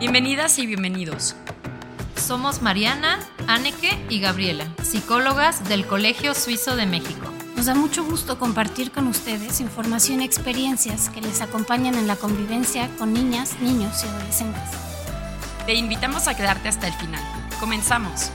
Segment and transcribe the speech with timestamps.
[0.00, 1.36] Bienvenidas y bienvenidos.
[2.16, 7.30] Somos Mariana, Anneke y Gabriela, psicólogas del Colegio Suizo de México.
[7.54, 12.16] Nos da mucho gusto compartir con ustedes información y experiencias que les acompañan en la
[12.16, 14.70] convivencia con niñas, niños y adolescentes.
[15.66, 17.22] Te invitamos a quedarte hasta el final.
[17.60, 18.32] Comenzamos.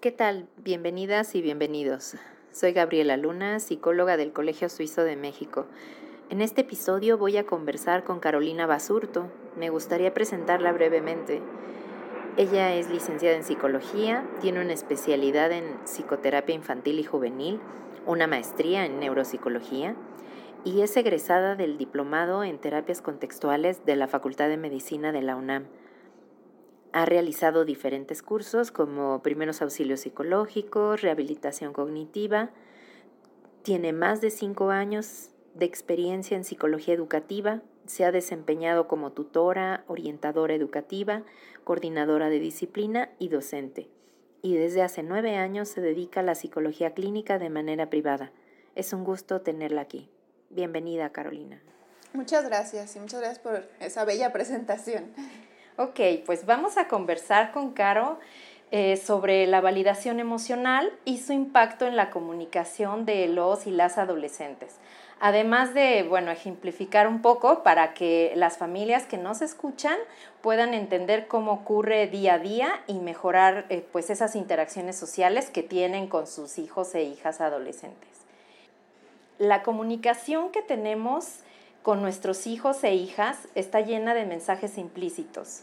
[0.00, 0.48] ¿Qué tal?
[0.58, 2.14] Bienvenidas y bienvenidos.
[2.52, 5.64] Soy Gabriela Luna, psicóloga del Colegio Suizo de México.
[6.28, 9.26] En este episodio voy a conversar con Carolina Basurto.
[9.56, 11.40] Me gustaría presentarla brevemente.
[12.36, 17.58] Ella es licenciada en psicología, tiene una especialidad en psicoterapia infantil y juvenil,
[18.04, 19.96] una maestría en neuropsicología
[20.62, 25.36] y es egresada del diplomado en terapias contextuales de la Facultad de Medicina de la
[25.36, 25.68] UNAM.
[26.92, 32.50] Ha realizado diferentes cursos como primeros auxilios psicológicos, rehabilitación cognitiva.
[33.62, 37.62] Tiene más de cinco años de experiencia en psicología educativa.
[37.86, 41.22] Se ha desempeñado como tutora, orientadora educativa,
[41.64, 43.88] coordinadora de disciplina y docente.
[44.42, 48.32] Y desde hace nueve años se dedica a la psicología clínica de manera privada.
[48.74, 50.10] Es un gusto tenerla aquí.
[50.50, 51.62] Bienvenida, Carolina.
[52.12, 55.04] Muchas gracias y muchas gracias por esa bella presentación.
[55.78, 58.18] Ok, pues vamos a conversar con Caro
[58.72, 63.96] eh, sobre la validación emocional y su impacto en la comunicación de los y las
[63.96, 64.76] adolescentes.
[65.18, 69.96] Además de, bueno, ejemplificar un poco para que las familias que nos escuchan
[70.42, 75.62] puedan entender cómo ocurre día a día y mejorar eh, pues esas interacciones sociales que
[75.62, 78.10] tienen con sus hijos e hijas adolescentes.
[79.38, 81.38] La comunicación que tenemos
[81.82, 85.62] con nuestros hijos e hijas está llena de mensajes implícitos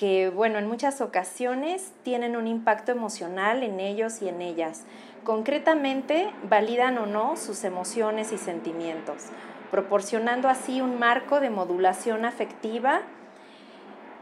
[0.00, 4.84] que, bueno, en muchas ocasiones tienen un impacto emocional en ellos y en ellas.
[5.24, 9.26] Concretamente, validan o no sus emociones y sentimientos,
[9.70, 13.02] proporcionando así un marco de modulación afectiva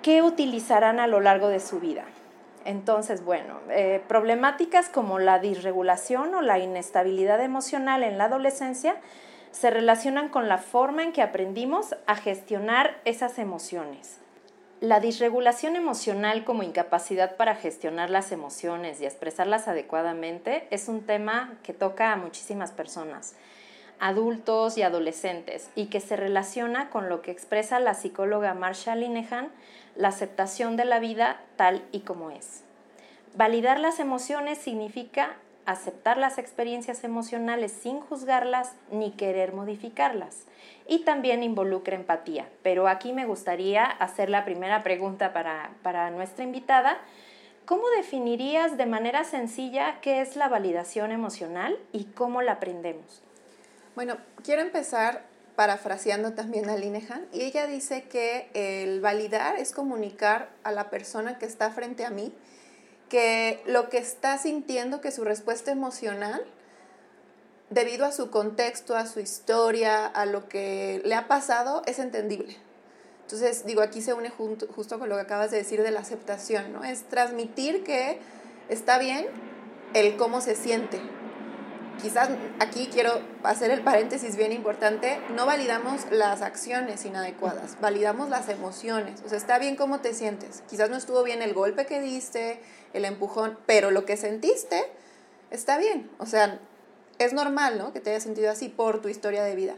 [0.02, 2.02] que utilizarán a lo largo de su vida.
[2.64, 8.96] Entonces, bueno, eh, problemáticas como la disregulación o la inestabilidad emocional en la adolescencia
[9.52, 14.18] se relacionan con la forma en que aprendimos a gestionar esas emociones.
[14.80, 21.54] La disregulación emocional como incapacidad para gestionar las emociones y expresarlas adecuadamente es un tema
[21.64, 23.34] que toca a muchísimas personas,
[23.98, 29.48] adultos y adolescentes, y que se relaciona con lo que expresa la psicóloga Marsha Linehan,
[29.96, 32.62] la aceptación de la vida tal y como es.
[33.34, 35.36] Validar las emociones significa
[35.68, 40.44] aceptar las experiencias emocionales sin juzgarlas ni querer modificarlas.
[40.86, 42.48] Y también involucra empatía.
[42.62, 46.96] Pero aquí me gustaría hacer la primera pregunta para, para nuestra invitada.
[47.66, 53.22] ¿Cómo definirías de manera sencilla qué es la validación emocional y cómo la aprendemos?
[53.94, 60.48] Bueno, quiero empezar parafraseando también a Linehan, y ella dice que el validar es comunicar
[60.62, 62.32] a la persona que está frente a mí
[63.08, 66.44] que lo que está sintiendo, que su respuesta emocional,
[67.70, 72.56] debido a su contexto, a su historia, a lo que le ha pasado, es entendible.
[73.22, 76.72] Entonces, digo, aquí se une justo con lo que acabas de decir de la aceptación,
[76.72, 76.82] ¿no?
[76.82, 78.20] Es transmitir que
[78.70, 79.26] está bien
[79.92, 80.98] el cómo se siente.
[82.00, 82.30] Quizás
[82.60, 89.20] aquí quiero hacer el paréntesis bien importante, no validamos las acciones inadecuadas, validamos las emociones.
[89.26, 90.62] O sea, está bien cómo te sientes.
[90.70, 92.60] Quizás no estuvo bien el golpe que diste,
[92.92, 94.84] el empujón, pero lo que sentiste
[95.50, 96.10] está bien.
[96.18, 96.58] O sea,
[97.18, 97.92] es normal, ¿no?
[97.92, 99.74] Que te hayas sentido así por tu historia de vida.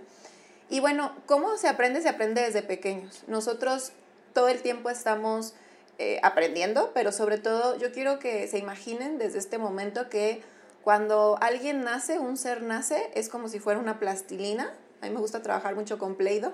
[0.68, 2.00] Y bueno, ¿cómo se aprende?
[2.00, 3.24] Se aprende desde pequeños.
[3.26, 3.92] Nosotros
[4.32, 5.54] todo el tiempo estamos
[5.98, 10.42] eh, aprendiendo, pero sobre todo yo quiero que se imaginen desde este momento que
[10.84, 14.72] cuando alguien nace, un ser nace, es como si fuera una plastilina.
[15.02, 16.52] A mí me gusta trabajar mucho con Play-Doh.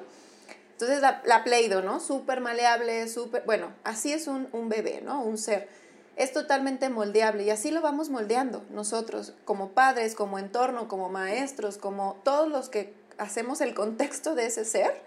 [0.72, 2.00] Entonces la, la Play-Doh, ¿no?
[2.00, 3.44] Súper maleable, súper...
[3.44, 5.22] Bueno, así es un, un bebé, ¿no?
[5.22, 5.68] Un ser
[6.16, 11.76] es totalmente moldeable y así lo vamos moldeando nosotros como padres, como entorno, como maestros,
[11.76, 15.02] como todos los que hacemos el contexto de ese ser,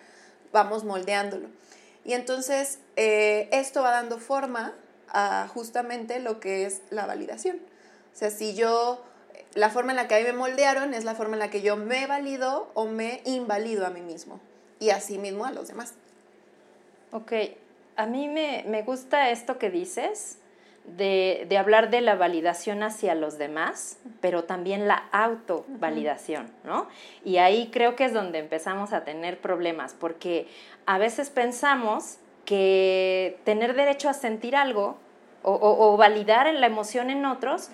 [0.54, 1.48] vamos moldeándolo.
[2.06, 4.74] Y entonces eh, esto va dando forma
[5.10, 7.58] a justamente lo que es la validación.
[8.14, 9.04] O sea, si yo,
[9.56, 11.62] la forma en la que a mí me moldearon es la forma en la que
[11.62, 14.40] yo me valido o me invalido a mí mismo
[14.80, 15.94] y así mismo a los demás.
[17.12, 17.34] Ok,
[17.96, 20.39] a mí me, me gusta esto que dices
[20.98, 26.88] de, hablar de la validación hacia los demás, pero también la autovalidación, ¿no?
[27.24, 30.48] Y ahí creo que es donde empezamos a tener problemas, porque
[30.86, 34.98] a veces pensamos que tener derecho a sentir algo
[35.42, 37.70] o, validar la emoción en otros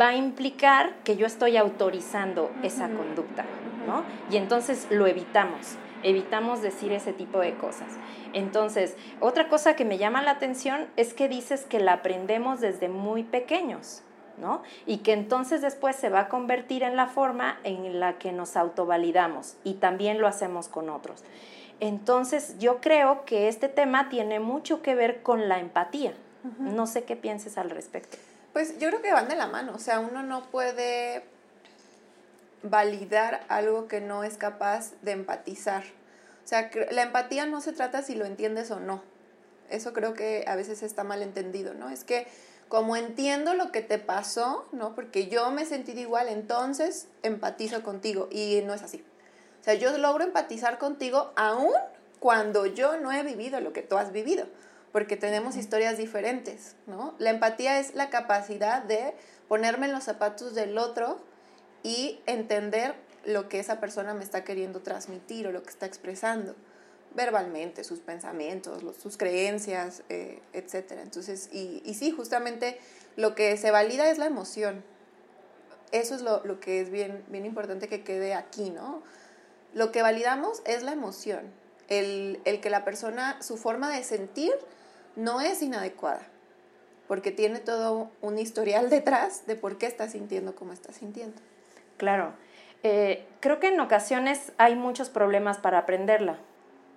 [0.00, 3.44] va a implicar que yo estoy autorizando esa conducta,
[3.86, 4.04] ¿no?
[4.30, 7.88] Y entonces lo evitamos, evitamos decir ese tipo de cosas.
[8.32, 12.88] Entonces, otra cosa que me llama la atención es que dices que la aprendemos desde
[12.88, 14.02] muy pequeños.
[14.38, 14.62] ¿no?
[14.86, 18.56] Y que entonces después se va a convertir en la forma en la que nos
[18.56, 21.22] autovalidamos y también lo hacemos con otros.
[21.80, 26.14] Entonces yo creo que este tema tiene mucho que ver con la empatía.
[26.58, 28.16] No sé qué pienses al respecto.
[28.52, 31.24] Pues yo creo que van de la mano, o sea, uno no puede
[32.62, 35.84] validar algo que no es capaz de empatizar.
[36.44, 39.02] O sea, la empatía no se trata si lo entiendes o no.
[39.70, 41.88] Eso creo que a veces está mal entendido, ¿no?
[41.88, 42.26] Es que
[42.68, 44.94] como entiendo lo que te pasó, ¿no?
[44.94, 49.04] Porque yo me he sentido igual, entonces empatizo contigo y no es así.
[49.60, 51.72] O sea, yo logro empatizar contigo aún
[52.18, 54.46] cuando yo no he vivido lo que tú has vivido,
[54.90, 57.14] porque tenemos historias diferentes, ¿no?
[57.18, 59.14] La empatía es la capacidad de
[59.48, 61.20] ponerme en los zapatos del otro
[61.82, 62.94] y entender
[63.24, 66.54] lo que esa persona me está queriendo transmitir o lo que está expresando
[67.14, 70.92] verbalmente, sus pensamientos, sus creencias, eh, etc.
[71.02, 72.78] Entonces, y, y, sí, justamente
[73.16, 74.82] lo que se valida es la emoción.
[75.90, 79.02] Eso es lo, lo, que es bien, bien importante que quede aquí, ¿no?
[79.74, 81.52] Lo que validamos es la emoción,
[81.88, 84.52] el, el que la persona, su forma de sentir
[85.16, 86.26] no es inadecuada,
[87.08, 91.40] porque tiene todo un historial detrás de por qué está sintiendo como está sintiendo.
[91.96, 92.32] Claro.
[92.82, 96.38] Eh, creo que en ocasiones hay muchos problemas para aprenderla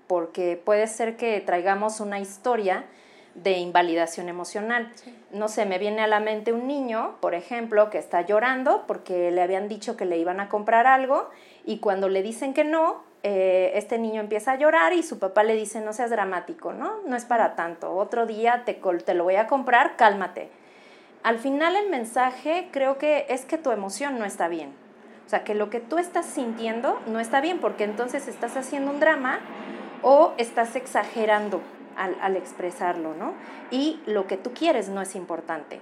[0.08, 2.86] porque puede ser que traigamos una historia
[3.34, 4.92] de invalidación emocional.
[5.32, 9.30] No sé, me viene a la mente un niño, por ejemplo, que está llorando porque
[9.32, 11.30] le habían dicho que le iban a comprar algo
[11.66, 15.44] y cuando le dicen que no, eh, este niño empieza a llorar y su papá
[15.44, 17.02] le dice, no seas dramático, ¿no?
[17.06, 20.50] No es para tanto, otro día te, te lo voy a comprar, cálmate.
[21.24, 24.85] Al final el mensaje creo que es que tu emoción no está bien.
[25.26, 28.92] O sea, que lo que tú estás sintiendo no está bien porque entonces estás haciendo
[28.92, 29.40] un drama
[30.04, 31.62] o estás exagerando
[31.96, 33.34] al, expresarlo, ¿no?
[33.72, 35.82] Y lo que tú quieres no es importante.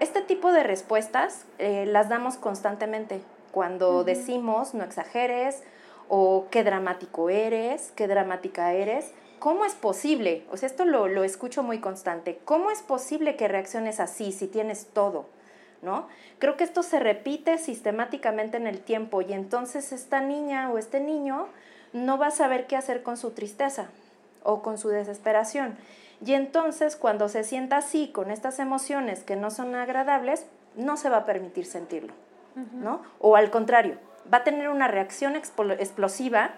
[0.00, 3.20] Este tipo de respuestas eh, las damos constantemente
[3.52, 5.62] cuando decimos no exageres
[6.08, 9.12] o qué dramático eres, qué dramática eres.
[9.38, 10.44] ¿Cómo es posible?
[10.50, 12.40] O sea, esto lo, lo escucho muy constante.
[12.44, 15.26] ¿Cómo es posible que reacciones así si tienes todo?
[15.82, 16.08] ¿No?
[16.38, 21.00] Creo que esto se repite sistemáticamente en el tiempo y entonces esta niña o este
[21.00, 21.46] niño
[21.94, 23.88] no va a saber qué hacer con su tristeza
[24.42, 25.76] o con su desesperación.
[26.24, 30.44] Y entonces cuando se sienta así, con estas emociones que no son agradables,
[30.76, 32.12] no se va a permitir sentirlo,
[32.74, 33.00] ¿no?
[33.18, 33.96] O al contrario,
[34.32, 36.50] va a tener una reacción explosiva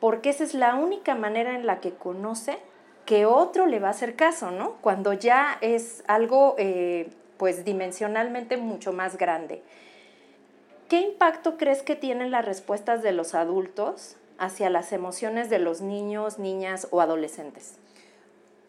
[0.00, 2.58] porque esa es la única manera en la que conoce
[3.04, 4.72] que otro le va a hacer caso, ¿no?
[4.80, 9.62] Cuando ya es algo, eh, pues, dimensionalmente mucho más grande.
[10.88, 15.80] ¿Qué impacto crees que tienen las respuestas de los adultos hacia las emociones de los
[15.80, 17.74] niños, niñas o adolescentes?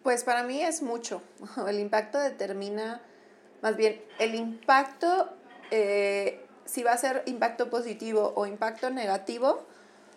[0.02, 1.22] Pues para mí es mucho.
[1.68, 3.02] El impacto determina,
[3.62, 5.30] más bien, el impacto,
[5.70, 9.66] eh, si va a ser impacto positivo o impacto negativo,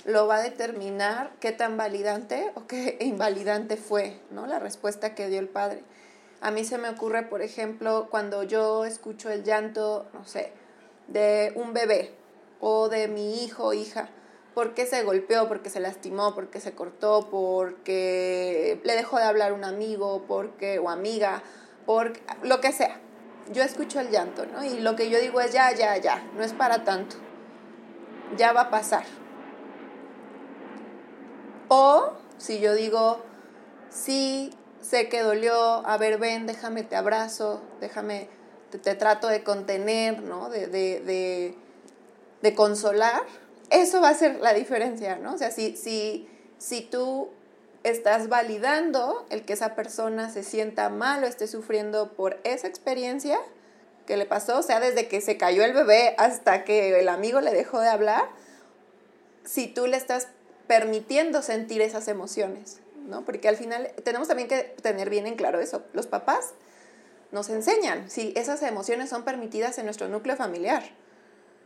[0.04, 4.46] lo va a determinar qué tan validante o qué invalidante fue ¿no?
[4.46, 5.82] la respuesta que dio el padre.
[6.40, 10.52] A mí se me ocurre, por ejemplo, cuando yo escucho el llanto, no sé,
[11.08, 12.14] de un bebé
[12.60, 14.08] o de mi hijo o hija,
[14.54, 19.52] por qué se golpeó, porque se lastimó, porque se cortó, porque le dejó de hablar
[19.52, 21.42] un amigo, porque o amiga,
[21.86, 22.12] por
[22.42, 23.00] lo que sea.
[23.52, 24.64] Yo escucho el llanto, ¿no?
[24.64, 27.16] Y lo que yo digo es ya, ya, ya, no es para tanto.
[28.36, 29.04] Ya va a pasar.
[31.68, 33.22] O si yo digo,
[33.88, 38.28] sí, sé que dolió, a ver, ven, déjame, te abrazo, déjame,
[38.70, 40.48] te, trato de contener, ¿no?
[40.48, 41.54] De, de, de,
[42.42, 43.22] de consolar
[43.70, 45.34] eso va a ser la diferencia, ¿no?
[45.34, 47.30] O sea, si, si, si tú
[47.84, 53.38] estás validando el que esa persona se sienta mal o esté sufriendo por esa experiencia
[54.06, 57.40] que le pasó, o sea, desde que se cayó el bebé hasta que el amigo
[57.40, 58.24] le dejó de hablar,
[59.44, 60.28] si tú le estás
[60.66, 63.24] permitiendo sentir esas emociones, ¿no?
[63.24, 65.84] Porque al final tenemos también que tener bien en claro eso.
[65.92, 66.54] Los papás
[67.32, 70.82] nos enseñan si esas emociones son permitidas en nuestro núcleo familiar.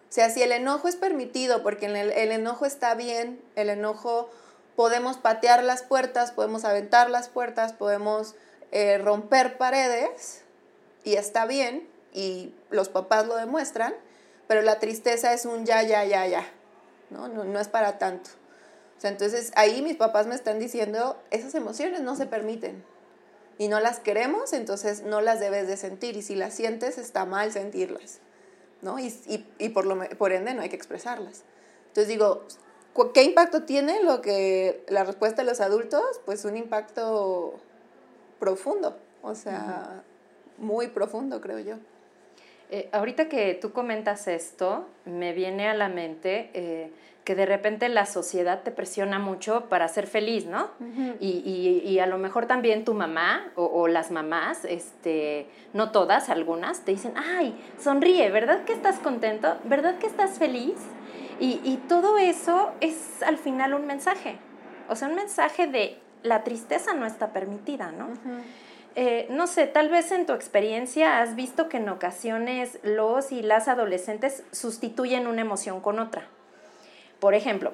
[0.08, 4.30] O sea, si el enojo es permitido, porque el, el enojo está bien, el enojo
[4.76, 8.34] podemos patear las puertas, podemos aventar las puertas, podemos
[8.72, 10.42] eh, romper paredes
[11.04, 13.94] y está bien y los papás lo demuestran,
[14.46, 16.46] pero la tristeza es un ya, ya, ya, ya,
[17.10, 17.28] ¿no?
[17.28, 18.30] No, no es para tanto.
[18.96, 22.84] O sea, entonces ahí mis papás me están diciendo, esas emociones no se permiten
[23.58, 27.24] y no las queremos, entonces no las debes de sentir y si las sientes está
[27.24, 28.20] mal sentirlas.
[28.84, 28.98] ¿no?
[28.98, 29.12] Y,
[29.58, 31.42] y, por, lo, por ende no hay que expresarlas.
[31.88, 32.44] Entonces digo,
[33.12, 36.20] ¿qué impacto tiene lo que la respuesta de los adultos?
[36.24, 37.54] Pues un impacto
[38.38, 40.04] profundo, o sea,
[40.58, 41.76] muy profundo, creo yo.
[42.70, 46.90] Eh, ahorita que tú comentas esto, me viene a la mente eh,
[47.24, 50.68] que de repente la sociedad te presiona mucho para ser feliz, ¿no?
[51.20, 56.84] y, y, a lo mejor también tu mamá o, las mamás, este, no todas, algunas,
[56.84, 59.56] te dicen, ay, sonríe, ¿verdad que estás contento?
[59.64, 60.76] ¿Verdad que estás feliz?
[61.40, 64.36] Y, y todo eso es al final un mensaje,
[64.88, 68.08] o sea, un mensaje de la tristeza no está permitida, ¿no?
[68.96, 73.42] Eh, no sé, tal vez en tu experiencia has visto que en ocasiones los y
[73.42, 76.28] las adolescentes sustituyen una emoción con otra.
[77.18, 77.72] Por ejemplo,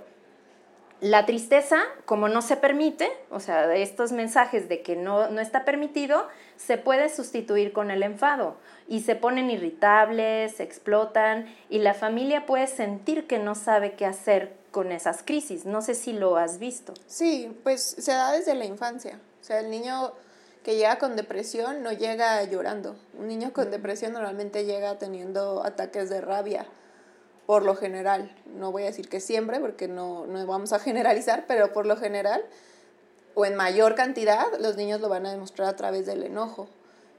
[1.00, 5.64] la tristeza, como no se permite, o sea, estos mensajes de que no, no está
[5.64, 12.44] permitido, se puede sustituir con el enfado y se ponen irritables, explotan y la familia
[12.44, 15.64] puede sentir que no sabe qué hacer con esas crisis.
[15.64, 16.92] No sé si lo has visto.
[17.06, 19.18] Sí, pues se da desde la infancia.
[19.40, 20.12] O sea, el niño
[20.62, 22.96] que llega con depresión no llega llorando.
[23.18, 26.66] Un niño con depresión normalmente llega teniendo ataques de rabia
[27.50, 31.46] por lo general, no voy a decir que siempre porque no, no vamos a generalizar,
[31.48, 32.44] pero por lo general
[33.34, 36.68] o en mayor cantidad los niños lo van a demostrar a través del enojo,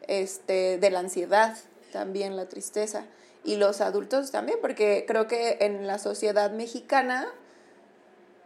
[0.08, 1.58] este, de la ansiedad,
[1.92, 3.08] también la tristeza
[3.44, 7.28] y los adultos también, porque creo que en la sociedad mexicana,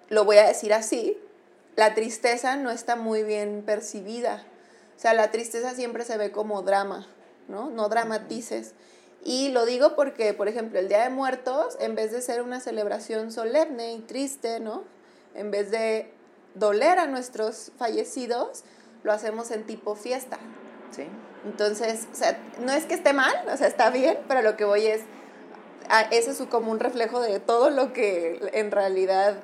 [0.10, 1.20] lo voy a decir así,
[1.76, 4.44] la tristeza no está muy bien percibida.
[4.96, 7.08] O sea, la tristeza siempre se ve como drama,
[7.48, 7.70] ¿no?
[7.70, 8.74] No dramatices.
[9.24, 12.60] Y lo digo porque, por ejemplo, el Día de Muertos, en vez de ser una
[12.60, 14.84] celebración solemne y triste, ¿no?
[15.34, 16.14] En vez de
[16.54, 18.64] doler a nuestros fallecidos,
[19.04, 20.38] lo hacemos en tipo fiesta.
[20.92, 21.08] Sí.
[21.44, 24.66] Entonces, o sea, no es que esté mal, o sea, está bien, pero lo que
[24.66, 25.02] voy es,
[25.90, 29.36] a, ese es como un reflejo de todo lo que en realidad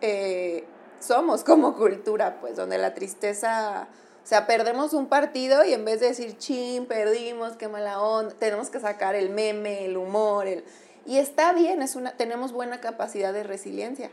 [0.00, 0.64] eh,
[1.00, 3.88] somos como cultura, pues, donde la tristeza
[4.22, 8.34] o sea, perdemos un partido y en vez de decir, chin, perdimos, qué mala onda,
[8.38, 10.64] tenemos que sacar el meme, el humor, el...
[11.06, 14.10] Y está bien, es una, tenemos buena capacidad de resiliencia,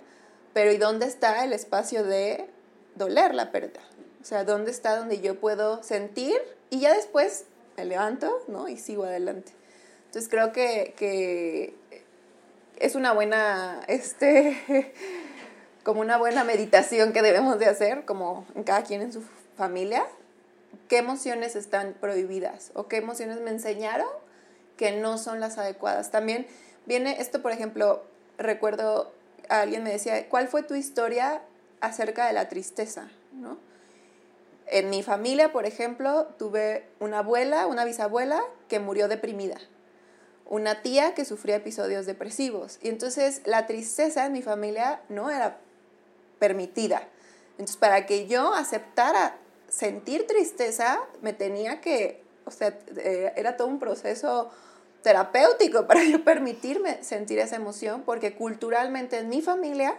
[0.54, 2.50] pero ¿y dónde está el espacio de
[2.96, 3.82] doler la pérdida?
[4.22, 6.38] O sea, ¿dónde está donde yo puedo sentir
[6.70, 7.46] y ya después
[7.76, 8.68] me levanto, ¿no?
[8.68, 9.52] Y sigo adelante.
[10.06, 11.76] Entonces creo que, que
[12.80, 14.94] es una buena, este,
[15.84, 19.22] como una buena meditación que debemos de hacer, como en cada quien en su
[19.58, 20.06] familia,
[20.88, 24.08] qué emociones están prohibidas o qué emociones me enseñaron
[24.78, 26.12] que no son las adecuadas.
[26.12, 26.48] También
[26.86, 28.04] viene esto, por ejemplo,
[28.38, 29.12] recuerdo
[29.50, 31.42] a alguien me decía, ¿cuál fue tu historia
[31.82, 33.10] acerca de la tristeza?
[33.34, 33.58] ¿No?
[34.68, 39.58] En mi familia, por ejemplo, tuve una abuela, una bisabuela que murió deprimida,
[40.46, 42.78] una tía que sufría episodios depresivos.
[42.82, 45.60] Y entonces la tristeza en mi familia no era
[46.40, 47.04] permitida.
[47.52, 49.38] Entonces, para que yo aceptara
[49.77, 54.50] sentir tristeza me tenía que, o sea, eh, era todo un proceso
[55.03, 59.96] terapéutico para yo permitirme sentir esa emoción, porque culturalmente en mi familia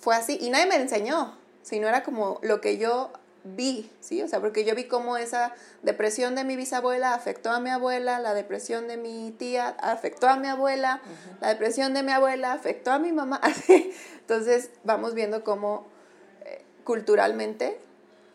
[0.00, 3.10] fue así, y nadie me enseñó, sino era como lo que yo
[3.44, 4.20] vi, ¿sí?
[4.20, 8.18] O sea, porque yo vi cómo esa depresión de mi bisabuela afectó a mi abuela,
[8.18, 11.00] la depresión de mi tía afectó a mi abuela,
[11.40, 13.94] la depresión de mi abuela afectó a mi mamá, así.
[14.20, 15.86] Entonces, vamos viendo cómo
[16.44, 17.80] eh, culturalmente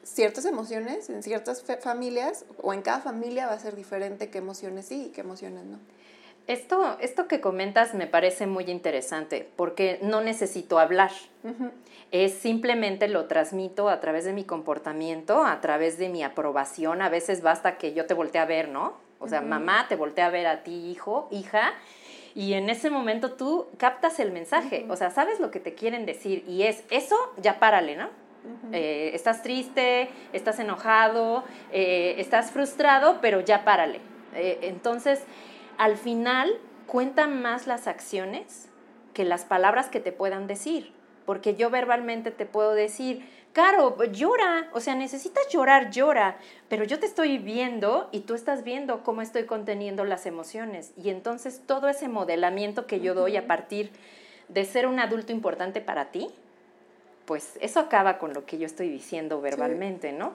[0.08, 4.88] ciertas emociones en ciertas familias o en cada familia va a ser diferente qué emociones
[4.88, 5.80] sí y qué emociones no.
[6.48, 11.12] Esto, esto que comentas me parece muy interesante porque no necesito hablar.
[12.12, 17.02] Es simplemente lo transmito a través de mi comportamiento, a través de mi aprobación.
[17.02, 18.94] A veces basta que yo te voltee a ver, ¿no?
[19.20, 21.74] O sea, mamá te voltea a ver a ti, hijo, hija,
[22.34, 24.86] y en ese momento tú captas el mensaje.
[24.90, 28.27] O sea, sabes lo que te quieren decir y es eso, ya párale, ¿no?
[28.72, 34.00] Eh, estás triste, estás enojado, eh, estás frustrado, pero ya párale.
[34.36, 35.24] Eh, entonces,
[35.78, 36.50] al final,
[36.86, 38.70] cuentan más las acciones
[39.14, 40.94] que las palabras que te puedan decir.
[41.26, 43.26] Porque yo verbalmente te puedo decir,
[43.58, 46.38] Caro, llora, o sea, necesitas llorar, llora,
[46.70, 50.94] pero yo te estoy viendo y tú estás viendo cómo estoy conteniendo las emociones.
[50.96, 53.90] Y entonces todo ese modelamiento que yo doy a partir
[54.48, 56.30] de ser un adulto importante para ti,
[57.28, 60.34] pues eso acaba con lo que yo estoy diciendo verbalmente, ¿no?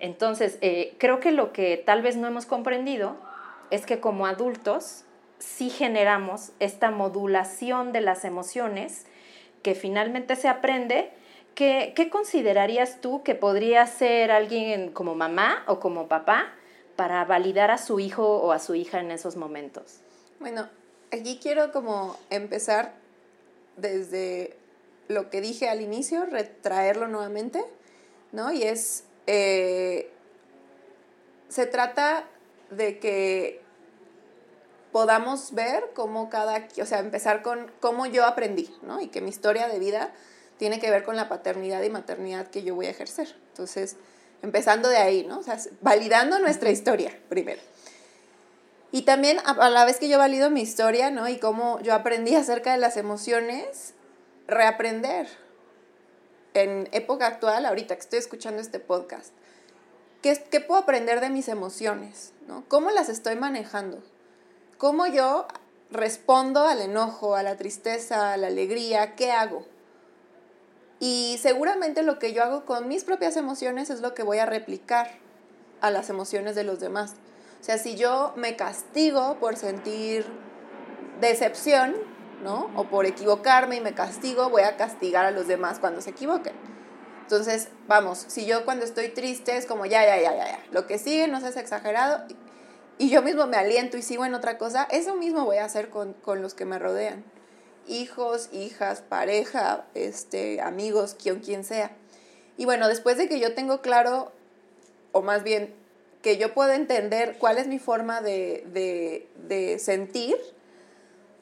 [0.00, 3.16] Entonces, eh, creo que lo que tal vez no hemos comprendido
[3.70, 5.04] es que como adultos
[5.38, 9.06] sí generamos esta modulación de las emociones
[9.62, 11.12] que finalmente se aprende.
[11.54, 16.52] ¿Qué, ¿Qué considerarías tú que podría ser alguien como mamá o como papá
[16.96, 20.00] para validar a su hijo o a su hija en esos momentos?
[20.40, 20.68] Bueno,
[21.12, 22.92] aquí quiero como empezar
[23.76, 24.56] desde
[25.08, 27.64] lo que dije al inicio, retraerlo nuevamente,
[28.32, 28.52] ¿no?
[28.52, 30.10] Y es, eh,
[31.48, 32.24] se trata
[32.70, 33.60] de que
[34.92, 39.00] podamos ver cómo cada, o sea, empezar con cómo yo aprendí, ¿no?
[39.00, 40.12] Y que mi historia de vida
[40.56, 43.34] tiene que ver con la paternidad y maternidad que yo voy a ejercer.
[43.48, 43.96] Entonces,
[44.42, 45.40] empezando de ahí, ¿no?
[45.40, 47.60] O sea, validando nuestra historia primero.
[48.92, 51.28] Y también a la vez que yo valido mi historia, ¿no?
[51.28, 53.94] Y cómo yo aprendí acerca de las emociones,
[54.46, 55.28] reaprender
[56.54, 59.32] en época actual, ahorita que estoy escuchando este podcast.
[60.22, 62.32] ¿Qué, qué puedo aprender de mis emociones?
[62.46, 62.64] ¿no?
[62.68, 64.02] ¿Cómo las estoy manejando?
[64.78, 65.46] ¿Cómo yo
[65.90, 69.14] respondo al enojo, a la tristeza, a la alegría?
[69.14, 69.66] ¿Qué hago?
[71.00, 74.46] Y seguramente lo que yo hago con mis propias emociones es lo que voy a
[74.46, 75.10] replicar
[75.80, 77.14] a las emociones de los demás.
[77.60, 80.24] O sea, si yo me castigo por sentir
[81.20, 81.94] decepción,
[82.44, 82.70] ¿no?
[82.76, 86.52] O por equivocarme y me castigo, voy a castigar a los demás cuando se equivoquen.
[87.22, 90.86] Entonces, vamos, si yo cuando estoy triste es como ya, ya, ya, ya, ya, lo
[90.86, 92.22] que sigue no seas exagerado
[92.98, 95.88] y yo mismo me aliento y sigo en otra cosa, eso mismo voy a hacer
[95.88, 97.24] con, con los que me rodean
[97.86, 101.96] hijos, hijas, pareja, este, amigos, quien, quien sea.
[102.56, 104.32] Y bueno, después de que yo tengo claro,
[105.12, 105.74] o más bien
[106.22, 110.36] que yo puedo entender cuál es mi forma de, de, de sentir,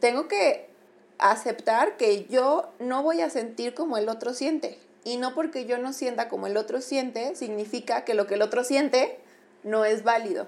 [0.00, 0.72] tengo que
[1.19, 4.78] aceptar que yo no voy a sentir como el otro siente.
[5.04, 8.42] Y no porque yo no sienta como el otro siente, significa que lo que el
[8.42, 9.19] otro siente
[9.64, 10.45] no es válido.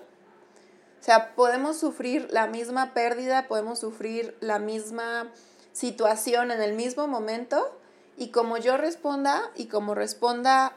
[1.01, 5.31] O sea, podemos sufrir la misma pérdida, podemos sufrir la misma
[5.73, 7.79] situación en el mismo momento
[8.17, 10.73] y como yo responda y como responda,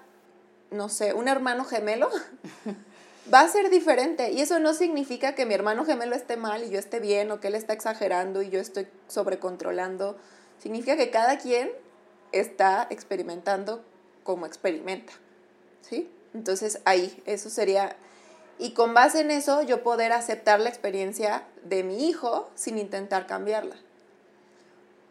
[0.71, 2.09] no sé, un hermano gemelo,
[3.33, 4.31] va a ser diferente.
[4.31, 7.39] Y eso no significa que mi hermano gemelo esté mal y yo esté bien o
[7.39, 10.17] que él está exagerando y yo estoy sobrecontrolando.
[10.59, 11.71] Significa que cada quien
[12.31, 13.83] está experimentando
[14.23, 15.13] como experimenta.
[15.81, 16.09] ¿Sí?
[16.33, 17.95] Entonces ahí, eso sería...
[18.59, 23.27] Y con base en eso yo poder aceptar la experiencia de mi hijo sin intentar
[23.27, 23.75] cambiarla.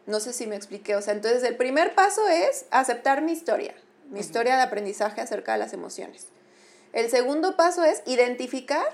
[0.05, 0.95] No sé si me expliqué.
[0.95, 3.73] O sea, entonces el primer paso es aceptar mi historia,
[4.09, 6.27] mi historia de aprendizaje acerca de las emociones.
[6.93, 8.87] El segundo paso es identificar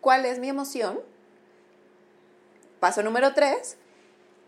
[0.00, 1.00] cuál es mi emoción.
[2.80, 3.76] Paso número tres,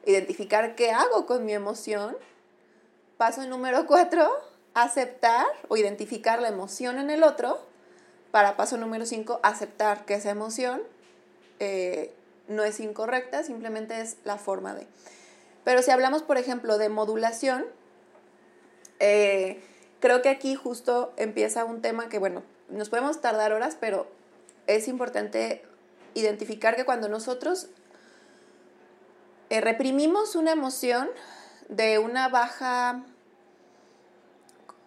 [0.04, 2.16] identificar qué hago con mi emoción.
[3.16, 4.30] Paso número cuatro,
[4.74, 7.60] aceptar o identificar la emoción en el otro.
[8.30, 10.82] Para paso número cinco, aceptar que esa emoción
[11.58, 12.14] eh,
[12.48, 14.86] no es incorrecta, simplemente es la forma de.
[15.64, 17.66] Pero si hablamos, por ejemplo, de modulación,
[19.00, 19.60] eh,
[20.00, 24.06] creo que aquí justo empieza un tema que, bueno, nos podemos tardar horas, pero
[24.66, 25.62] es importante
[26.14, 27.68] identificar que cuando nosotros
[29.48, 31.08] eh, reprimimos una emoción
[31.68, 33.04] de una baja,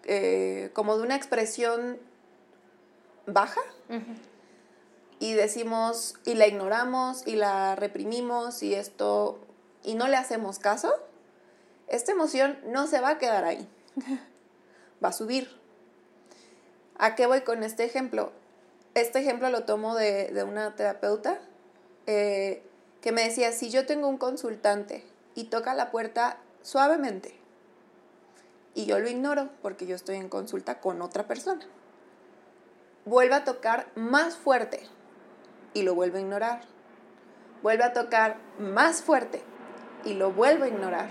[0.04, 2.00] eh, como de una expresión
[3.26, 3.62] baja,
[5.20, 9.40] y decimos, y la ignoramos, y la reprimimos, y esto
[9.84, 10.94] y no le hacemos caso,
[11.88, 13.68] esta emoción no se va a quedar ahí,
[15.04, 15.63] va a subir.
[17.04, 18.32] ¿A qué voy con este ejemplo?
[18.94, 21.38] Este ejemplo lo tomo de, una terapeuta
[22.06, 22.64] eh,
[23.02, 25.04] que me decía, si yo tengo un consultante
[25.36, 27.36] y toca la puerta suavemente
[28.74, 31.66] y yo lo ignoro porque yo estoy en consulta con otra persona,
[33.04, 34.88] vuelve a tocar más fuerte
[35.74, 36.62] y lo vuelve a ignorar.
[37.62, 39.44] Vuelve a tocar más fuerte
[40.06, 41.10] y lo vuelvo a ignorar.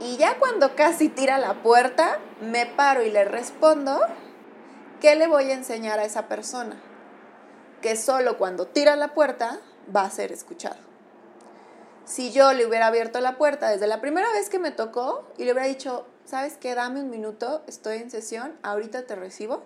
[0.00, 4.00] Y ya cuando casi tira la puerta, me paro y le respondo,
[5.00, 6.80] ¿qué le voy a enseñar a esa persona?
[7.80, 9.60] Que solo cuando tira la puerta
[9.94, 10.76] va a ser escuchado.
[12.04, 15.44] Si yo le hubiera abierto la puerta desde la primera vez que me tocó y
[15.44, 16.74] le hubiera dicho, ¿sabes qué?
[16.74, 19.62] Dame un minuto, estoy en sesión, ahorita te recibo.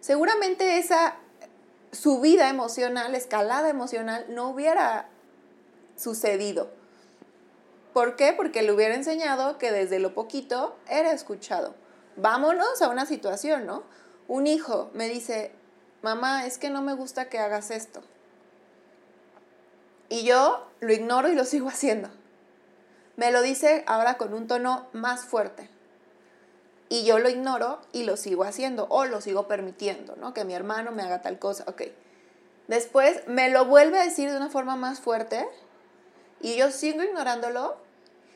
[0.00, 1.16] Seguramente esa
[1.92, 5.08] subida emocional, escalada emocional, no hubiera
[5.96, 6.70] sucedido
[7.94, 8.32] ¿Por qué?
[8.32, 11.76] Porque le hubiera enseñado que desde lo poquito era escuchado.
[12.16, 13.84] Vámonos a una situación, ¿no?
[14.28, 15.52] Un hijo me dice,
[16.02, 18.02] mamá, es que no me gusta que hagas esto.
[20.08, 22.08] Y yo lo ignoro y lo sigo haciendo.
[23.16, 25.68] Me lo dice ahora con un tono más fuerte.
[26.88, 30.34] Y yo lo ignoro y lo sigo haciendo o lo sigo permitiendo, ¿no?
[30.34, 31.82] Que mi hermano me haga tal cosa, ok.
[32.68, 35.46] Después me lo vuelve a decir de una forma más fuerte
[36.40, 37.76] y yo sigo ignorándolo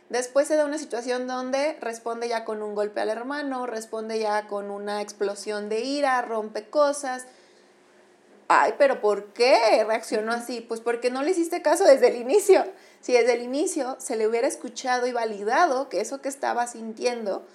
[0.08, 4.46] Después se da una situación donde responde ya con un golpe al hermano, responde ya
[4.46, 7.26] con una explosión de ira, rompe cosas.
[8.48, 10.62] Ay, pero ¿por qué reaccionó así?
[10.62, 12.64] Pues porque no le hiciste caso desde el inicio.
[13.00, 17.46] si desde el inicio se le hubiera escuchado y validado que eso que estaba sintiendo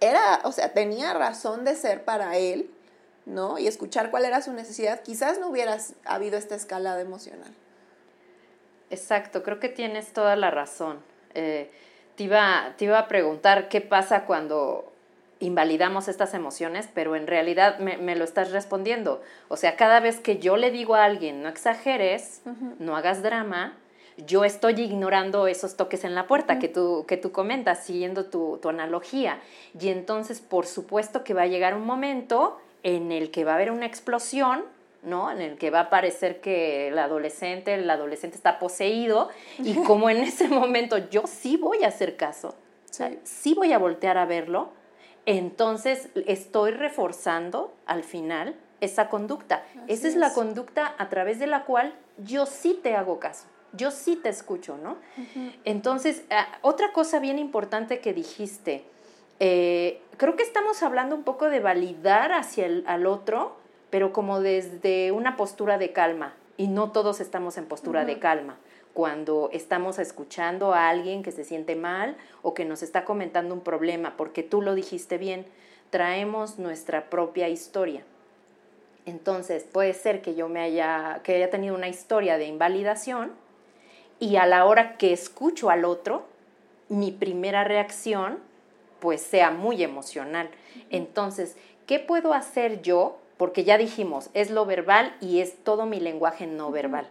[0.00, 2.70] era, o sea, tenía razón de ser para él,
[3.24, 3.58] ¿no?
[3.58, 7.54] Y escuchar cuál era su necesidad, quizás no hubiera habido esta escalada emocional.
[8.90, 11.11] Exacto, creo que tienes toda la razón.
[11.34, 11.70] Eh,
[12.16, 14.92] te, iba, te iba a preguntar qué pasa cuando
[15.42, 19.20] invalidamos estas emociones, pero en realidad me, lo estás respondiendo.
[19.48, 22.42] O sea, cada vez que yo le digo a alguien, no exageres,
[22.78, 23.76] no hagas drama,
[24.16, 28.58] yo estoy ignorando esos toques en la puerta que, tú, que tú comentas, siguiendo tu,
[28.62, 29.40] tu analogía.
[29.78, 33.54] Y entonces, por supuesto que va a llegar un momento en el que va a
[33.56, 34.64] haber una explosión
[35.02, 35.30] ¿no?
[35.30, 40.08] En el que va a parecer que el adolescente, el adolescente está poseído y como
[40.10, 42.54] en ese momento yo sí voy a hacer caso,
[43.24, 43.54] sí.
[43.54, 44.70] voy a voltear a verlo,
[45.26, 49.64] entonces estoy reforzando al final esa conducta.
[49.86, 53.46] esa es, la conducta a través de la cual yo sí te hago caso.
[53.74, 54.98] Yo sí te escucho, ¿no?
[55.64, 58.84] Entonces, ah, otra cosa bien importante que dijiste,
[59.40, 63.56] eh, creo que estamos hablando un poco de validar hacia el al otro,
[63.92, 68.56] pero como desde una postura de calma, y no todos estamos en postura de calma.
[68.94, 73.60] Cuando estamos escuchando a alguien que se siente mal o que nos está comentando un
[73.60, 75.44] problema, porque tú lo dijiste bien,
[75.90, 78.02] traemos nuestra propia historia.
[79.04, 83.32] Entonces, puede ser que yo me haya, que haya tenido una historia de invalidación
[84.18, 86.24] y a la hora que escucho al otro,
[86.88, 88.38] mi primera reacción
[89.00, 90.48] pues sea muy emocional.
[90.88, 95.98] Entonces, ¿qué puedo hacer yo porque ya dijimos, es lo verbal y es todo mi
[95.98, 97.08] lenguaje no verbal.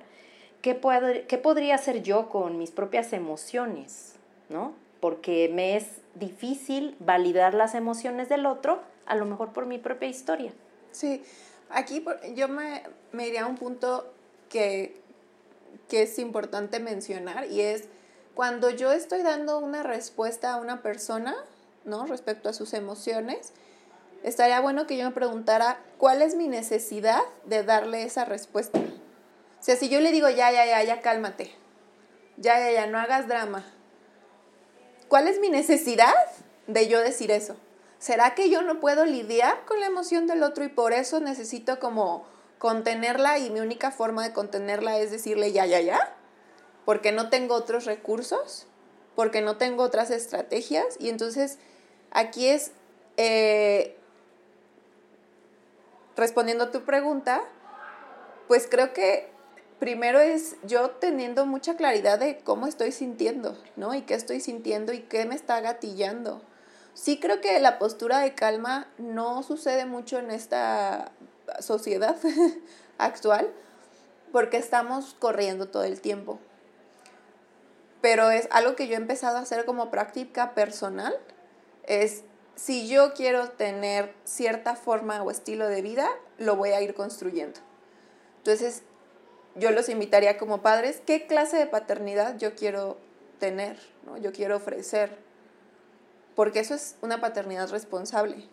[0.61, 0.79] ¿Qué,
[1.27, 4.13] qué podría hacer yo con mis propias emociones?
[4.47, 4.73] ¿No?
[5.01, 10.07] Porque me es difícil validar las emociones del otro, a lo mejor por mi propia
[10.07, 10.53] historia.
[10.93, 11.21] Sí,
[11.69, 12.01] aquí
[12.33, 14.13] yo me, me iría a un punto
[14.47, 15.01] que,
[15.89, 17.89] que es importante mencionar y es
[18.35, 21.35] cuando yo estoy dando una respuesta a una persona,
[21.83, 22.05] ¿no?
[22.05, 23.51] Respecto a sus emociones,
[24.23, 28.79] estaría bueno que yo me preguntara cuál es mi necesidad de darle esa respuesta.
[28.79, 31.51] O sea, si yo le digo, ya, ya, ya, ya, cálmate,
[32.37, 33.63] ya, ya, ya, no hagas drama,
[35.07, 36.13] ¿cuál es mi necesidad
[36.67, 37.55] de yo decir eso?
[37.99, 41.79] ¿Será que yo no puedo lidiar con la emoción del otro y por eso necesito
[41.79, 42.25] como
[42.57, 46.15] contenerla y mi única forma de contenerla es decirle ya, ya, ya?
[46.85, 48.65] Porque no tengo otros recursos,
[49.15, 51.59] porque no tengo otras estrategias y entonces
[52.09, 52.71] aquí es
[53.17, 53.97] eh,
[56.15, 57.41] respondiendo a tu pregunta,
[58.47, 59.31] pues creo que
[59.79, 63.93] primero es yo teniendo mucha claridad de cómo estoy sintiendo, ¿no?
[63.93, 66.41] Y qué estoy sintiendo y qué me está gatillando.
[66.93, 71.11] Sí creo que la postura de calma no sucede mucho en esta
[71.59, 72.17] sociedad
[72.97, 73.51] actual
[74.31, 76.39] porque estamos corriendo todo el tiempo.
[78.01, 81.15] Pero es algo que yo he empezado a hacer como práctica personal,
[81.83, 82.23] es
[82.55, 87.59] si yo quiero tener cierta forma o estilo de vida, lo voy a ir construyendo.
[88.37, 88.83] Entonces,
[89.55, 92.97] yo los invitaría como padres, ¿qué clase de paternidad yo quiero
[93.39, 93.77] tener?
[94.05, 94.17] ¿no?
[94.17, 95.17] Yo quiero ofrecer.
[96.35, 98.47] Porque eso es una paternidad responsable.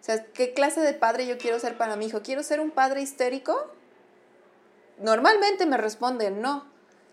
[0.00, 2.22] O sea, ¿qué clase de padre yo quiero ser para mi hijo?
[2.22, 3.70] ¿Quiero ser un padre histérico?
[4.98, 6.66] Normalmente me responden no.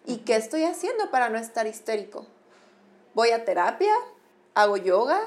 [0.05, 2.25] ¿Y qué estoy haciendo para no estar histérico?
[3.13, 3.93] ¿Voy a terapia?
[4.53, 5.19] ¿Hago yoga?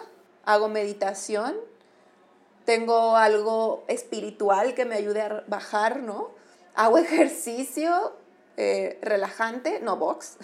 [0.44, 1.57] Hago meditación,
[2.64, 6.31] tengo algo espiritual que me ayude a bajar, ¿no?
[6.74, 8.12] Hago ejercicio
[8.57, 10.37] eh, relajante, no box,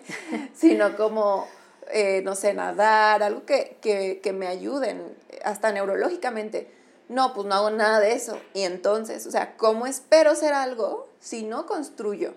[0.54, 1.46] sino como,
[1.92, 6.70] eh, no sé, nadar, algo que, que, que me ayuden, hasta neurológicamente.
[7.08, 8.38] No, pues no hago nada de eso.
[8.54, 12.34] Y entonces, o sea, ¿cómo espero ser algo si no construyo?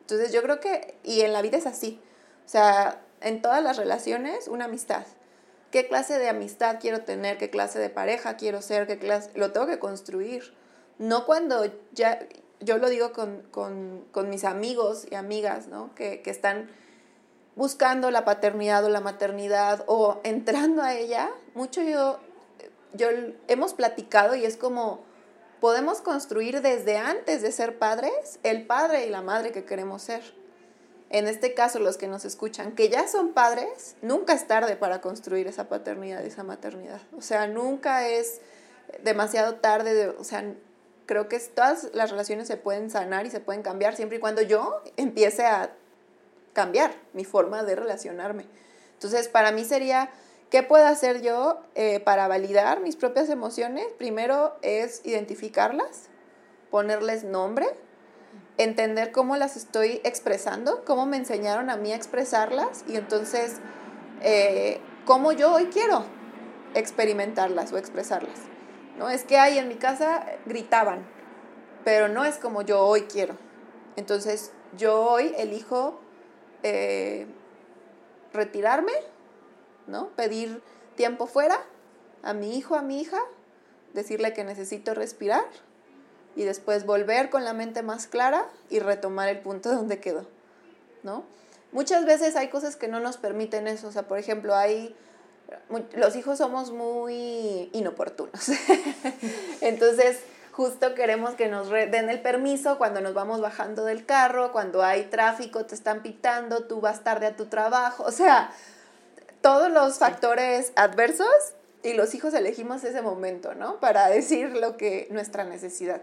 [0.00, 2.00] Entonces yo creo que, y en la vida es así,
[2.46, 5.04] o sea, en todas las relaciones, una amistad
[5.70, 9.52] qué clase de amistad quiero tener, qué clase de pareja quiero ser, qué clase, lo
[9.52, 10.54] tengo que construir.
[10.98, 12.26] No cuando ya,
[12.60, 15.94] yo lo digo con, mis amigos y amigas, ¿no?
[15.94, 16.70] Que, que, están
[17.54, 22.18] buscando la paternidad o la maternidad o entrando a ella, mucho yo,
[22.94, 23.08] yo
[23.48, 25.04] hemos platicado y es como
[25.60, 30.22] podemos construir desde antes de ser padres el padre y la madre que queremos ser
[31.10, 35.00] en este caso los que nos escuchan, que ya son padres, nunca es tarde para
[35.00, 37.00] construir esa paternidad y esa maternidad.
[37.16, 38.40] O sea, nunca es
[39.02, 40.44] demasiado tarde, o sea,
[41.06, 44.42] creo que todas las relaciones se pueden sanar y se pueden cambiar siempre y cuando
[44.42, 45.72] yo empiece a
[46.52, 48.46] cambiar mi forma de relacionarme.
[48.94, 50.10] Entonces, para mí sería,
[50.50, 53.86] ¿qué puedo hacer yo eh, para validar mis propias emociones?
[53.98, 56.08] Primero es identificarlas,
[56.70, 57.68] ponerles nombre
[58.58, 63.56] entender cómo las estoy expresando, cómo me enseñaron a mí a expresarlas y entonces
[64.22, 66.04] eh, cómo yo hoy quiero
[66.74, 68.38] experimentarlas o expresarlas.
[68.98, 69.10] ¿no?
[69.10, 71.06] Es que ahí en mi casa gritaban,
[71.84, 73.36] pero no es como yo hoy quiero.
[73.96, 76.00] Entonces yo hoy elijo
[76.62, 77.26] eh,
[78.32, 78.92] retirarme,
[79.86, 80.08] ¿no?
[80.10, 80.62] pedir
[80.96, 81.58] tiempo fuera
[82.22, 83.18] a mi hijo, a mi hija,
[83.92, 85.44] decirle que necesito respirar
[86.36, 90.26] y después volver con la mente más clara y retomar el punto donde quedó,
[91.02, 91.24] ¿no?
[91.72, 94.94] Muchas veces hay cosas que no nos permiten eso, o sea, por ejemplo, hay
[95.94, 98.50] los hijos somos muy inoportunos.
[99.60, 100.20] Entonces,
[100.52, 105.04] justo queremos que nos den el permiso cuando nos vamos bajando del carro, cuando hay
[105.04, 108.50] tráfico, te están pitando, tú vas tarde a tu trabajo, o sea,
[109.40, 111.28] todos los factores adversos
[111.82, 113.78] y los hijos elegimos ese momento, ¿no?
[113.78, 116.00] Para decir lo que nuestra necesidad.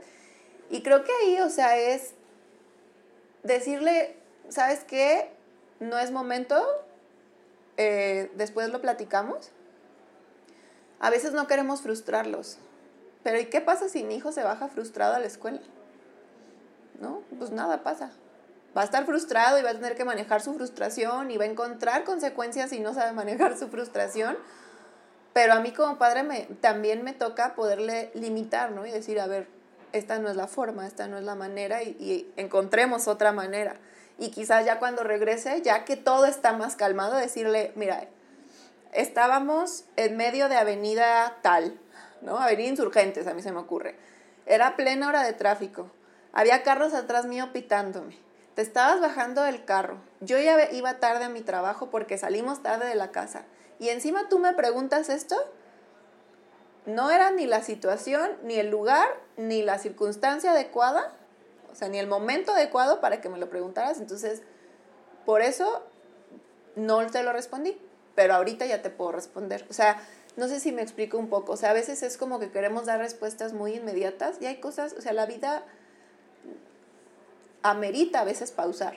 [0.73, 2.15] Y creo que ahí, o sea, es
[3.43, 4.17] decirle,
[4.49, 5.29] ¿sabes qué?
[5.79, 6.65] No es momento,
[7.77, 9.51] eh, después lo platicamos.
[10.99, 12.57] A veces no queremos frustrarlos,
[13.21, 15.61] pero ¿y qué pasa si mi hijo se baja frustrado a la escuela?
[16.99, 17.21] ¿No?
[17.37, 18.09] Pues nada pasa.
[18.75, 21.49] Va a estar frustrado y va a tener que manejar su frustración y va a
[21.49, 24.39] encontrar consecuencias si no sabe manejar su frustración.
[25.33, 28.87] Pero a mí como padre me, también me toca poderle limitar, ¿no?
[28.87, 29.47] Y decir, a ver,
[29.93, 33.75] esta no es la forma, esta no es la manera y, encontremos otra manera.
[34.19, 38.07] Y quizás ya cuando regrese, ya que todo está más calmado, decirle, mira,
[38.91, 41.79] estábamos en medio de avenida tal,
[42.21, 42.37] ¿no?
[42.37, 43.95] Avenida Insurgentes, a mí se me ocurre.
[44.45, 45.89] Era plena hora de tráfico.
[46.31, 48.17] Había carros atrás mío pitándome.
[48.55, 49.97] Te estabas bajando del carro.
[50.19, 53.45] Yo ya iba tarde a mi trabajo porque salimos tarde de la casa.
[53.79, 55.35] Y encima tú me preguntas esto
[56.85, 61.13] no era ni la situación, ni el lugar, ni la circunstancia adecuada,
[61.71, 63.99] o sea, ni el momento adecuado para que me lo preguntaras.
[63.99, 64.41] Entonces,
[65.25, 65.83] por eso
[66.75, 67.79] no te lo respondí,
[68.15, 69.65] pero ahorita ya te puedo responder.
[69.69, 70.01] O sea,
[70.35, 71.53] no sé si me explico un poco.
[71.53, 74.93] O sea, a veces es como que queremos dar respuestas muy inmediatas y hay cosas,
[74.97, 75.63] o sea, la vida
[77.61, 78.95] amerita a veces pausar.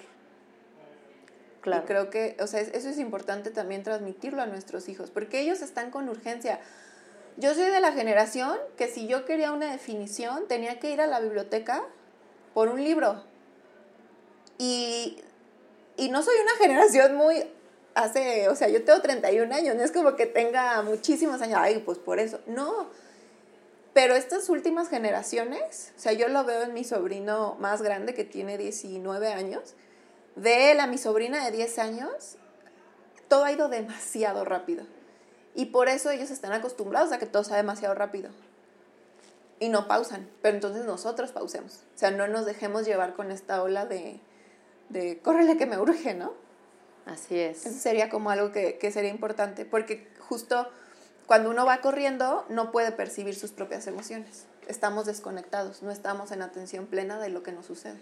[1.60, 1.82] Claro.
[1.82, 5.62] Y creo que, o sea, eso es importante también transmitirlo a nuestros hijos, porque ellos
[5.62, 6.60] están con urgencia.
[7.38, 11.06] Yo soy de la generación que si yo quería una definición tenía que ir a
[11.06, 11.84] la biblioteca
[12.54, 13.22] por un libro.
[14.58, 15.22] Y,
[16.10, 17.44] no soy una generación muy
[17.94, 21.82] hace, o sea, yo tengo 31 años, no es como que tenga muchísimos años, ay,
[21.84, 22.88] pues por eso, no.
[23.92, 28.24] Pero estas últimas generaciones, o sea, yo lo veo en mi sobrino más grande que
[28.24, 29.74] tiene 19 años,
[30.36, 32.36] de él a mi sobrina de 10 años,
[33.28, 34.86] todo ha ido demasiado rápido.
[35.56, 38.30] Y por eso ellos están acostumbrados a que todo sea demasiado rápido.
[39.58, 40.28] Y no pausan.
[40.42, 41.80] Pero entonces nosotros pausemos.
[41.94, 44.20] O sea, no nos dejemos llevar con esta ola de,
[44.90, 46.34] de córrele que me urge, ¿no?
[47.06, 47.64] Así es.
[47.64, 49.64] Eso sería como algo que, que sería importante.
[49.64, 50.68] Porque justo
[51.26, 54.44] cuando uno va corriendo, no puede percibir sus propias emociones.
[54.68, 57.98] Estamos desconectados, no estamos en atención plena de lo que nos sucede.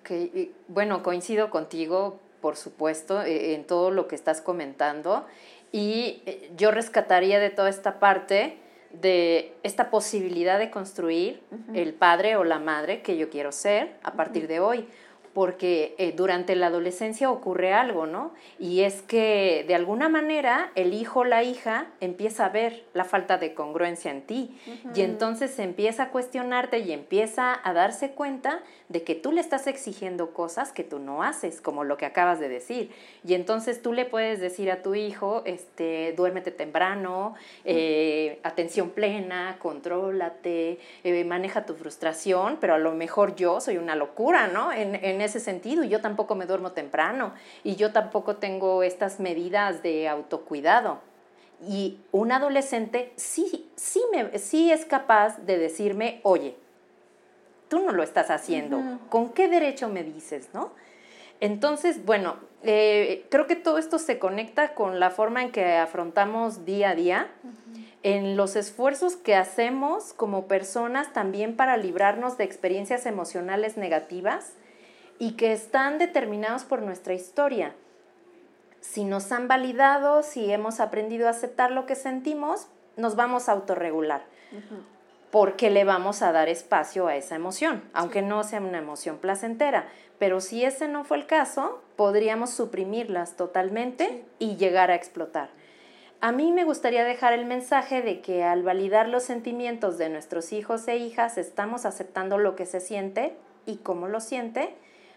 [0.00, 5.26] Ok, y bueno, coincido contigo, por supuesto, e, en todo lo que estás comentando.
[5.74, 8.58] Y eh, yo rescataría de toda esta parte
[8.92, 11.42] de esta posibilidad de construir
[11.74, 14.86] el padre o la madre que yo quiero ser a partir de hoy
[15.34, 18.32] porque eh, durante la adolescencia ocurre algo, ¿no?
[18.58, 23.04] Y es que de alguna manera el hijo o la hija empieza a ver la
[23.04, 24.56] falta de congruencia en ti
[24.94, 29.66] y entonces empieza a cuestionarte y empieza a darse cuenta de que tú le estás
[29.66, 32.90] exigiendo cosas que tú no haces, como lo que acabas de decir.
[33.26, 39.56] Y entonces tú le puedes decir a tu hijo, este, duérmete temprano, eh, atención plena,
[39.58, 44.70] contrólate, eh, maneja tu frustración, pero a lo mejor yo soy una locura, ¿no?
[44.70, 49.20] En, en ese sentido y yo tampoco me duermo temprano y yo tampoco tengo estas
[49.20, 51.00] medidas de autocuidado.
[51.66, 56.56] Y un adolescente sí, sí, me, sí es capaz de decirme, oye,
[57.68, 60.72] tú no lo estás haciendo, ¿con qué derecho me dices, no?
[61.40, 66.64] Entonces, bueno, eh, creo que todo esto se conecta con la forma en que afrontamos
[66.64, 67.28] día a día,
[68.02, 74.52] en los esfuerzos que hacemos como personas también para librarnos de experiencias emocionales negativas
[75.18, 77.74] y que están determinados por nuestra historia.
[78.80, 83.52] Si nos han validado, si hemos aprendido a aceptar lo que sentimos, nos vamos a
[83.52, 84.24] autorregular.
[85.30, 89.88] Porque le vamos a dar espacio a esa emoción, aunque no sea una emoción placentera.
[90.18, 95.48] Pero si ese no fue el caso, podríamos suprimirlas totalmente y llegar a explotar.
[96.20, 100.52] A mí me gustaría dejar el mensaje de que al validar los sentimientos de nuestros
[100.52, 104.74] hijos e hijas estamos aceptando lo que se siente y cómo lo siente,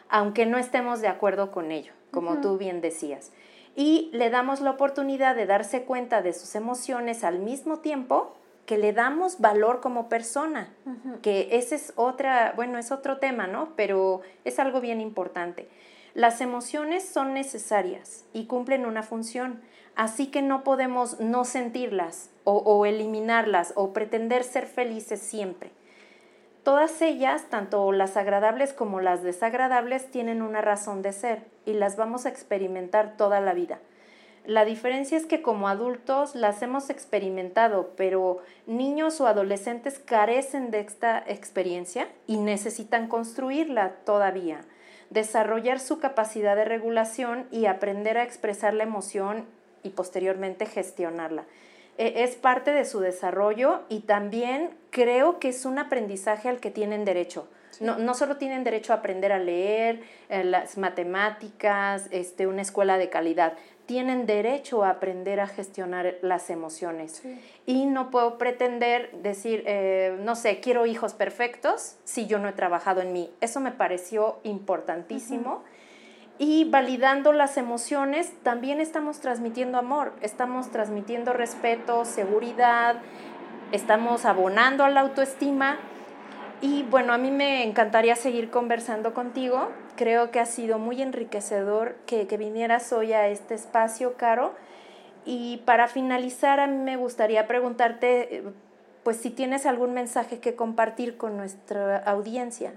[0.10, 3.32] aunque no estemos de acuerdo con ello, como tú bien decías.
[3.76, 8.34] Y le damos la oportunidad de darse cuenta de sus emociones al mismo tiempo
[8.66, 10.74] que le damos valor como persona,
[11.22, 13.70] que ese es otra, bueno, es otro tema, ¿no?
[13.78, 15.70] Pero es algo bien importante.
[16.14, 19.62] Las emociones son necesarias y cumplen una función,
[19.96, 25.72] así que no podemos no sentirlas o, o eliminarlas o pretender ser felices siempre.
[26.68, 31.96] Todas ellas, tanto las agradables como las desagradables, tienen una razón de ser y las
[31.96, 33.80] vamos a experimentar toda la vida.
[34.46, 40.82] La diferencia es que como adultos las hemos experimentado, pero niños o adolescentes carecen de
[40.82, 44.60] esta experiencia y necesitan construirla todavía,
[45.10, 49.46] desarrollar su capacidad de regulación y aprender a expresar la emoción
[49.84, 51.46] y posteriormente gestionarla.
[51.98, 56.72] E, es parte de su desarrollo y también creo que es un aprendizaje al que
[56.72, 57.48] tienen derecho.
[57.80, 62.98] No, no, solo tienen derecho a aprender a leer, eh, las matemáticas, este, una escuela
[62.98, 63.54] de calidad,
[63.86, 67.24] tienen derecho a aprender a gestionar las emociones.
[67.66, 72.54] Y no puedo pretender decir, eh, no sé, quiero hijos perfectos si yo no he
[72.54, 73.32] trabajado en mí.
[73.42, 75.64] Eso me pareció importantísimo.
[76.40, 82.98] Y validando las emociones, también estamos transmitiendo amor, estamos transmitiendo respeto, seguridad,
[83.72, 85.78] estamos abonando a la autoestima.
[86.62, 91.96] Y bueno, a mí me encantaría seguir conversando contigo, creo que ha sido muy enriquecedor
[92.06, 94.54] que, vinieras hoy a este espacio, Caro.
[95.26, 98.44] Y para finalizar, a mí me gustaría preguntarte,
[99.04, 102.74] pues si tienes algún mensaje que compartir con nuestra audiencia.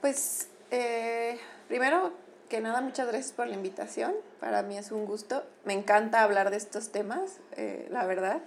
[0.00, 1.38] Pues eh,
[1.68, 2.12] primero
[2.48, 4.14] que nada, muchas gracias por la invitación.
[4.40, 5.44] Para mí es un gusto.
[5.64, 8.40] Me encanta hablar de estos temas, eh, la verdad.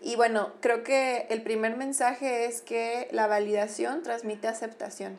[0.00, 5.18] Y bueno, creo que el primer mensaje es que la validación transmite aceptación.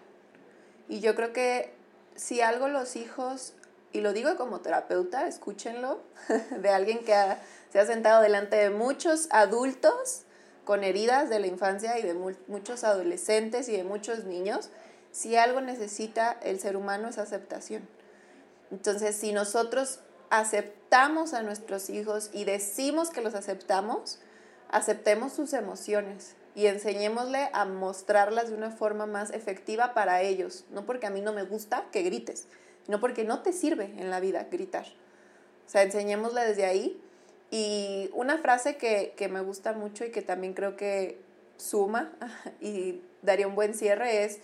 [0.87, 1.73] Y yo creo que
[2.15, 3.53] si algo los hijos,
[3.91, 6.01] y lo digo como terapeuta, escúchenlo,
[6.57, 7.15] de alguien que
[7.71, 10.23] se ha sentado delante de muchos adultos
[10.65, 12.13] con heridas de la infancia y de
[12.47, 14.69] muchos adolescentes y de muchos niños,
[15.11, 17.87] si algo necesita el ser humano es aceptación.
[18.71, 24.19] Entonces, si nosotros aceptamos a nuestros hijos y decimos que los aceptamos,
[24.69, 30.65] aceptemos sus emociones, y enseñémosle a mostrarlas de una forma más efectiva para ellos.
[30.71, 32.47] No porque a mí no me gusta que grites,
[32.87, 34.85] no porque no te sirve en la vida gritar.
[35.67, 37.01] O sea, enseñémosle desde ahí.
[37.51, 41.21] Y una frase que, me gusta mucho y que también creo que
[41.57, 42.11] suma
[42.61, 44.39] y daría un buen cierre es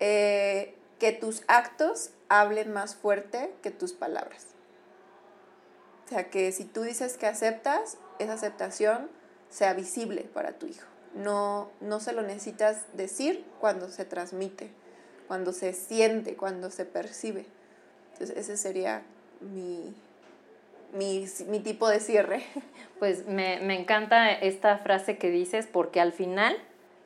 [0.00, 4.46] eh, que tus actos hablen más fuerte que tus palabras.
[6.06, 9.10] O sea, que si tú dices que aceptas, esa aceptación
[9.50, 14.70] sea visible para tu hijo no, no se lo necesitas decir cuando se transmite,
[15.26, 17.46] cuando se siente, cuando se percibe.
[18.12, 19.02] Entonces ese sería
[19.40, 19.94] mi,
[20.92, 22.44] mi, tipo de cierre.
[22.98, 26.56] Pues me, me encanta esta frase que dices porque al final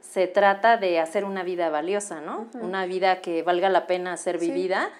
[0.02, 2.46] se trata de hacer una vida valiosa, ¿no?
[2.60, 4.90] Una vida que valga la pena ser vivida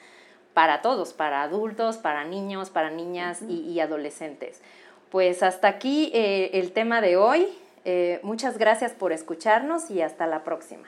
[0.55, 4.63] para todos, para adultos, para niños, para niñas y, adolescentes.
[5.11, 7.49] Pues hasta aquí eh, el tema de hoy.
[7.85, 10.87] Eh, muchas gracias por escucharnos y hasta la próxima.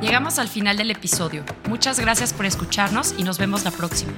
[0.00, 1.44] Llegamos al final del episodio.
[1.68, 4.12] Muchas gracias por escucharnos y nos vemos la próxima.